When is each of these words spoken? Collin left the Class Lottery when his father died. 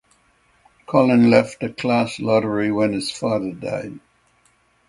Collin 0.87 1.29
left 1.29 1.59
the 1.59 1.69
Class 1.69 2.19
Lottery 2.19 2.71
when 2.71 2.91
his 2.93 3.11
father 3.11 3.51
died. 3.53 3.99